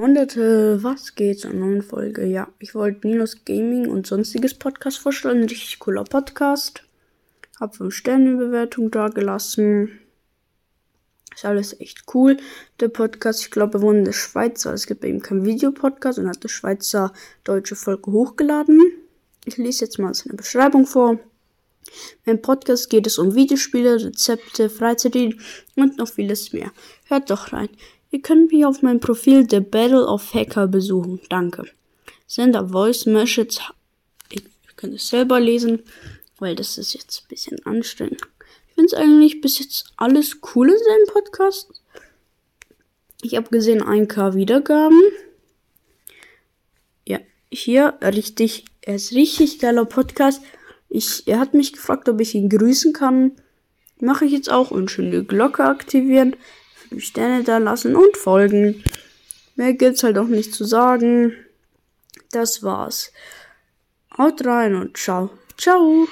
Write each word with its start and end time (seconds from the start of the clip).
Hunderte, 0.00 0.82
was 0.82 1.14
geht 1.14 1.40
zur 1.40 1.52
neuen 1.52 1.82
Folge? 1.82 2.24
Ja, 2.24 2.48
ich 2.58 2.74
wollte 2.74 3.06
Ninos 3.06 3.44
Gaming 3.44 3.86
und 3.86 4.06
sonstiges 4.06 4.54
Podcast 4.54 4.96
vorstellen. 4.96 5.42
Richtig 5.42 5.78
cooler 5.78 6.04
Podcast. 6.04 6.84
Hab 7.60 7.76
5 7.76 7.94
Sterne 7.94 8.34
Bewertung 8.36 8.90
da 8.90 9.08
gelassen. 9.08 10.00
Ist 11.34 11.44
alles 11.44 11.78
echt 11.78 12.04
cool. 12.14 12.38
Der 12.80 12.88
Podcast, 12.88 13.42
ich 13.42 13.50
glaube, 13.50 13.76
er 13.76 13.82
wohnt 13.82 13.98
in 13.98 14.04
der 14.06 14.14
Schweiz, 14.14 14.64
es 14.64 14.86
gibt 14.86 15.04
ihm 15.04 15.20
keinen 15.20 15.44
Videopodcast 15.44 16.18
und 16.18 16.30
hat 16.30 16.42
der 16.42 16.48
Schweizer 16.48 17.12
deutsche 17.44 17.76
Folge 17.76 18.10
hochgeladen. 18.10 18.80
Ich 19.44 19.58
lese 19.58 19.84
jetzt 19.84 19.98
mal 19.98 20.14
seine 20.14 20.34
Beschreibung 20.34 20.86
vor. 20.86 21.20
Im 22.24 22.40
Podcast 22.40 22.88
geht 22.88 23.06
es 23.06 23.18
um 23.18 23.34
Videospiele, 23.34 24.02
Rezepte, 24.02 24.70
Freizeit 24.70 25.14
und 25.76 25.98
noch 25.98 26.08
vieles 26.08 26.54
mehr. 26.54 26.72
Hört 27.04 27.28
doch 27.28 27.52
rein. 27.52 27.68
Ihr 28.10 28.22
könnt 28.22 28.50
mich 28.50 28.64
auf 28.64 28.82
meinem 28.82 29.00
Profil 29.00 29.46
The 29.48 29.60
Battle 29.60 30.06
of 30.06 30.34
Hacker 30.34 30.66
besuchen. 30.66 31.20
Danke. 31.28 31.64
Sender 32.26 32.68
Voice 32.68 33.06
Message. 33.06 33.60
Ich 34.30 34.42
könnt 34.76 34.94
es 34.94 35.08
selber 35.08 35.38
lesen, 35.38 35.82
weil 36.38 36.56
das 36.56 36.78
ist 36.78 36.94
jetzt 36.94 37.22
ein 37.22 37.28
bisschen 37.28 37.66
anstrengend. 37.66 38.20
Ich 38.68 38.74
finde 38.74 38.86
es 38.86 38.94
eigentlich 38.94 39.40
bis 39.40 39.58
jetzt 39.58 39.92
alles 39.96 40.38
cool 40.54 40.70
in 40.70 40.78
seinem 40.78 41.06
Podcast. 41.12 41.70
Ich 43.22 43.36
habe 43.36 43.50
gesehen 43.50 43.82
1K 43.82 44.34
Wiedergaben. 44.34 45.00
Ja, 47.06 47.18
hier 47.52 47.98
richtig, 48.02 48.64
er 48.80 48.96
ist 48.96 49.12
richtig 49.12 49.58
geiler 49.58 49.84
Podcast. 49.84 50.40
Ich, 50.88 51.28
er 51.28 51.38
hat 51.38 51.54
mich 51.54 51.74
gefragt, 51.74 52.08
ob 52.08 52.20
ich 52.20 52.34
ihn 52.34 52.48
grüßen 52.48 52.92
kann. 52.92 53.32
Mache 54.00 54.24
ich 54.24 54.32
jetzt 54.32 54.50
auch 54.50 54.70
und 54.70 54.90
schön 54.90 55.10
die 55.10 55.24
Glocke 55.24 55.64
aktivieren. 55.64 56.34
Sterne 56.98 57.44
da 57.44 57.58
lassen 57.58 57.94
und 57.96 58.16
folgen. 58.16 58.82
Mehr 59.56 59.74
gibt's 59.74 60.02
halt 60.02 60.18
auch 60.18 60.26
nicht 60.26 60.54
zu 60.54 60.64
sagen. 60.64 61.34
Das 62.32 62.62
war's. 62.62 63.12
Haut 64.16 64.44
rein 64.44 64.74
und 64.74 64.96
ciao. 64.96 65.30
Ciao. 65.56 66.08